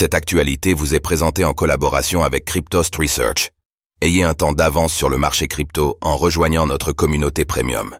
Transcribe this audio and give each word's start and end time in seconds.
Cette 0.00 0.14
actualité 0.14 0.74
vous 0.74 0.94
est 0.94 1.00
présentée 1.00 1.44
en 1.44 1.54
collaboration 1.54 2.22
avec 2.22 2.44
Cryptost 2.44 2.94
Research. 2.94 3.50
Ayez 4.00 4.22
un 4.22 4.32
temps 4.32 4.52
d'avance 4.52 4.94
sur 4.94 5.08
le 5.08 5.18
marché 5.18 5.48
crypto 5.48 5.98
en 6.00 6.16
rejoignant 6.16 6.68
notre 6.68 6.92
communauté 6.92 7.44
premium. 7.44 7.98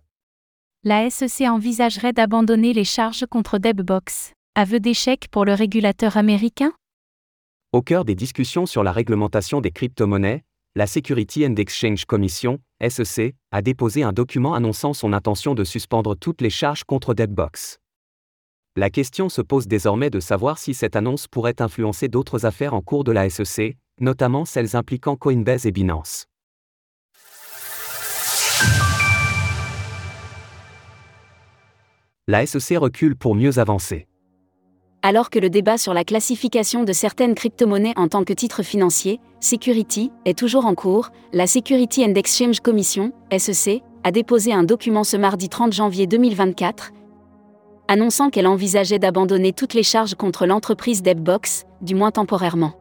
La 0.85 1.11
SEC 1.11 1.49
envisagerait 1.49 2.13
d'abandonner 2.13 2.73
les 2.73 2.85
charges 2.85 3.27
contre 3.29 3.59
Debbox. 3.59 4.31
Aveu 4.55 4.79
d'échec 4.79 5.27
pour 5.33 5.45
le 5.45 5.55
régulateur 5.55 6.17
américain? 6.17 6.71
Au 7.73 7.83
cœur 7.83 8.05
des 8.05 8.15
discussions 8.15 8.67
sur 8.67 8.85
la 8.85 8.93
réglementation 8.93 9.61
des 9.61 9.73
crypto-monnaies, 9.73 10.45
la 10.77 10.87
Security 10.87 11.45
and 11.45 11.57
Exchange 11.57 12.05
Commission, 12.05 12.61
SEC, 12.89 13.35
a 13.51 13.61
déposé 13.61 14.05
un 14.05 14.13
document 14.13 14.55
annonçant 14.55 14.93
son 14.93 15.13
intention 15.13 15.57
de 15.57 15.65
suspendre 15.65 16.15
toutes 16.17 16.43
les 16.43 16.51
charges 16.51 16.85
contre 16.85 17.13
Debbox. 17.13 17.81
La 18.79 18.91
question 18.91 19.29
se 19.29 19.43
pose 19.43 19.67
désormais 19.67 20.09
de 20.09 20.21
savoir 20.21 20.57
si 20.57 20.73
cette 20.73 20.95
annonce 20.95 21.27
pourrait 21.27 21.61
influencer 21.61 22.07
d'autres 22.07 22.47
affaires 22.47 22.75
en 22.75 22.81
cours 22.81 23.03
de 23.03 23.11
la 23.11 23.29
SEC, 23.29 23.77
notamment 24.01 24.45
celles 24.45 24.77
impliquant 24.77 25.17
Coinbase 25.17 25.67
et 25.67 25.73
Binance. 25.73 26.27
La 32.29 32.47
SEC 32.47 32.79
recule 32.79 33.17
pour 33.17 33.35
mieux 33.35 33.59
avancer. 33.59 34.07
Alors 35.03 35.31
que 35.31 35.41
le 35.41 35.51
débat 35.51 35.77
sur 35.77 35.93
la 35.93 36.05
classification 36.05 36.85
de 36.85 36.93
certaines 36.93 37.35
crypto-monnaies 37.35 37.95
en 37.97 38.07
tant 38.07 38.23
que 38.23 38.33
titres 38.33 38.63
financiers, 38.63 39.19
Security, 39.41 40.13
est 40.25 40.39
toujours 40.39 40.67
en 40.67 40.77
cours, 40.77 41.11
la 41.33 41.49
Security 41.49 42.05
and 42.05 42.15
Exchange 42.15 42.61
Commission, 42.61 43.13
SEC, 43.37 43.83
a 44.05 44.13
déposé 44.13 44.53
un 44.53 44.63
document 44.63 45.03
ce 45.03 45.17
mardi 45.17 45.49
30 45.49 45.73
janvier 45.73 46.07
2024, 46.07 46.93
annonçant 47.89 48.31
qu'elle 48.31 48.47
envisageait 48.47 48.99
d'abandonner 48.99 49.53
toutes 49.53 49.75
les 49.75 49.83
charges 49.83 50.15
contre 50.15 50.47
l'entreprise 50.47 51.03
Debbox, 51.03 51.65
du 51.81 51.95
moins 51.95 52.11
temporairement. 52.11 52.73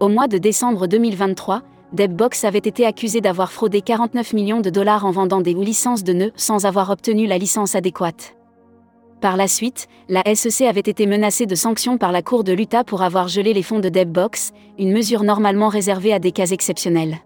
Au 0.00 0.08
mois 0.08 0.28
de 0.28 0.38
décembre 0.38 0.86
2023, 0.86 1.62
Debbox 1.92 2.44
avait 2.44 2.58
été 2.58 2.84
accusé 2.84 3.20
d'avoir 3.20 3.50
fraudé 3.50 3.80
49 3.80 4.34
millions 4.34 4.60
de 4.60 4.70
dollars 4.70 5.06
en 5.06 5.10
vendant 5.10 5.40
des 5.40 5.54
licences 5.54 6.04
de 6.04 6.12
nœuds 6.12 6.32
sans 6.36 6.66
avoir 6.66 6.90
obtenu 6.90 7.26
la 7.26 7.38
licence 7.38 7.74
adéquate. 7.74 8.36
Par 9.20 9.36
la 9.36 9.48
suite, 9.48 9.88
la 10.08 10.22
SEC 10.34 10.68
avait 10.68 10.80
été 10.80 11.06
menacée 11.06 11.46
de 11.46 11.56
sanctions 11.56 11.98
par 11.98 12.12
la 12.12 12.22
Cour 12.22 12.44
de 12.44 12.52
l'Utah 12.52 12.84
pour 12.84 13.02
avoir 13.02 13.26
gelé 13.26 13.52
les 13.52 13.64
fonds 13.64 13.80
de 13.80 13.88
Debbox, 13.88 14.52
une 14.78 14.92
mesure 14.92 15.24
normalement 15.24 15.68
réservée 15.68 16.12
à 16.12 16.20
des 16.20 16.30
cas 16.30 16.46
exceptionnels. 16.46 17.18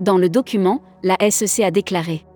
Dans 0.00 0.18
le 0.18 0.28
document, 0.28 0.82
la 1.02 1.16
SEC 1.30 1.64
a 1.64 1.70
déclaré 1.70 2.26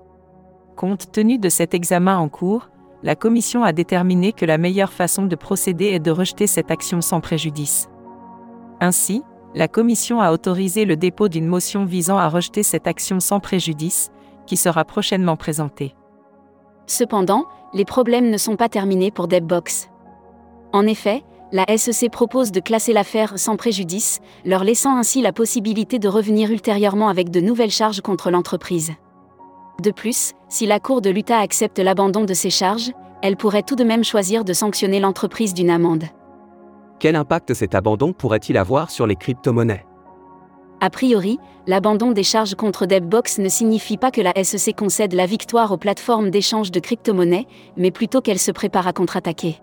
Compte 0.76 1.12
tenu 1.12 1.38
de 1.38 1.50
cet 1.50 1.74
examen 1.74 2.16
en 2.16 2.30
cours, 2.30 2.70
la 3.02 3.16
Commission 3.16 3.64
a 3.64 3.72
déterminé 3.72 4.32
que 4.32 4.44
la 4.44 4.58
meilleure 4.58 4.92
façon 4.92 5.26
de 5.26 5.36
procéder 5.36 5.86
est 5.86 5.98
de 5.98 6.10
rejeter 6.10 6.46
cette 6.46 6.70
action 6.70 7.00
sans 7.00 7.20
préjudice. 7.20 7.88
Ainsi, 8.80 9.22
la 9.54 9.68
Commission 9.68 10.20
a 10.20 10.32
autorisé 10.32 10.84
le 10.84 10.96
dépôt 10.96 11.28
d'une 11.28 11.46
motion 11.46 11.84
visant 11.84 12.16
à 12.16 12.28
rejeter 12.28 12.62
cette 12.62 12.86
action 12.86 13.20
sans 13.20 13.40
préjudice, 13.40 14.10
qui 14.46 14.56
sera 14.56 14.84
prochainement 14.84 15.36
présentée. 15.36 15.94
Cependant, 16.86 17.46
les 17.74 17.84
problèmes 17.84 18.30
ne 18.30 18.36
sont 18.36 18.56
pas 18.56 18.68
terminés 18.68 19.10
pour 19.10 19.28
Debbox. 19.28 19.88
En 20.72 20.86
effet, 20.86 21.22
la 21.52 21.66
SEC 21.76 22.10
propose 22.10 22.50
de 22.50 22.60
classer 22.60 22.92
l'affaire 22.92 23.38
sans 23.38 23.56
préjudice, 23.56 24.20
leur 24.44 24.64
laissant 24.64 24.96
ainsi 24.96 25.20
la 25.20 25.32
possibilité 25.32 25.98
de 25.98 26.08
revenir 26.08 26.50
ultérieurement 26.50 27.08
avec 27.08 27.30
de 27.30 27.40
nouvelles 27.40 27.70
charges 27.70 28.00
contre 28.00 28.30
l'entreprise. 28.30 28.92
De 29.80 29.90
plus, 29.90 30.32
si 30.48 30.66
la 30.66 30.80
Cour 30.80 31.00
de 31.00 31.10
l'Utah 31.10 31.38
accepte 31.38 31.78
l'abandon 31.78 32.24
de 32.24 32.34
ces 32.34 32.50
charges, 32.50 32.92
elle 33.22 33.36
pourrait 33.36 33.62
tout 33.62 33.76
de 33.76 33.84
même 33.84 34.04
choisir 34.04 34.44
de 34.44 34.52
sanctionner 34.52 35.00
l'entreprise 35.00 35.54
d'une 35.54 35.70
amende. 35.70 36.04
Quel 36.98 37.16
impact 37.16 37.54
cet 37.54 37.74
abandon 37.74 38.12
pourrait-il 38.12 38.56
avoir 38.56 38.90
sur 38.90 39.06
les 39.06 39.16
crypto-monnaies? 39.16 39.84
A 40.80 40.90
priori, 40.90 41.38
l'abandon 41.68 42.10
des 42.10 42.24
charges 42.24 42.56
contre 42.56 42.86
Debbox 42.86 43.38
ne 43.38 43.48
signifie 43.48 43.96
pas 43.96 44.10
que 44.10 44.20
la 44.20 44.32
SEC 44.42 44.76
concède 44.76 45.12
la 45.12 45.26
victoire 45.26 45.70
aux 45.70 45.76
plateformes 45.76 46.30
d'échange 46.30 46.72
de 46.72 46.80
crypto-monnaies, 46.80 47.46
mais 47.76 47.92
plutôt 47.92 48.20
qu'elle 48.20 48.40
se 48.40 48.50
prépare 48.50 48.88
à 48.88 48.92
contre-attaquer. 48.92 49.60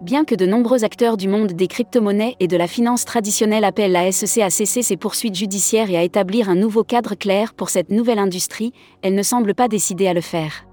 Bien 0.00 0.24
que 0.24 0.36
de 0.36 0.46
nombreux 0.46 0.84
acteurs 0.84 1.16
du 1.16 1.26
monde 1.26 1.54
des 1.54 1.66
crypto-monnaies 1.66 2.36
et 2.38 2.46
de 2.46 2.56
la 2.56 2.68
finance 2.68 3.04
traditionnelle 3.04 3.64
appellent 3.64 3.90
la 3.90 4.12
SEC 4.12 4.44
à 4.44 4.48
cesser 4.48 4.82
ses 4.82 4.96
poursuites 4.96 5.34
judiciaires 5.34 5.90
et 5.90 5.96
à 5.96 6.04
établir 6.04 6.48
un 6.48 6.54
nouveau 6.54 6.84
cadre 6.84 7.16
clair 7.16 7.52
pour 7.52 7.68
cette 7.68 7.90
nouvelle 7.90 8.20
industrie, 8.20 8.72
elle 9.02 9.16
ne 9.16 9.24
semble 9.24 9.56
pas 9.56 9.66
décidée 9.66 10.06
à 10.06 10.14
le 10.14 10.20
faire. 10.20 10.66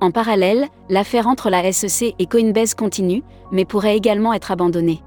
En 0.00 0.10
parallèle, 0.10 0.66
l'affaire 0.88 1.26
entre 1.26 1.50
la 1.50 1.70
SEC 1.70 2.14
et 2.18 2.24
Coinbase 2.24 2.74
continue, 2.74 3.22
mais 3.52 3.66
pourrait 3.66 3.98
également 3.98 4.32
être 4.32 4.50
abandonnée. 4.50 5.02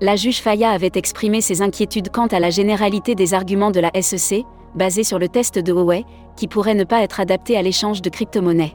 La 0.00 0.16
juge 0.16 0.40
Faya 0.40 0.70
avait 0.70 0.90
exprimé 0.96 1.40
ses 1.40 1.62
inquiétudes 1.62 2.10
quant 2.10 2.26
à 2.26 2.40
la 2.40 2.50
généralité 2.50 3.14
des 3.14 3.34
arguments 3.34 3.70
de 3.70 3.80
la 3.80 3.92
SEC, 4.02 4.44
basés 4.74 5.04
sur 5.04 5.20
le 5.20 5.28
test 5.28 5.60
de 5.60 5.72
Huawei, 5.72 6.04
qui 6.36 6.48
pourrait 6.48 6.74
ne 6.74 6.84
pas 6.84 7.02
être 7.02 7.20
adapté 7.20 7.56
à 7.56 7.62
l'échange 7.62 8.02
de 8.02 8.10
crypto-monnaies. 8.10 8.74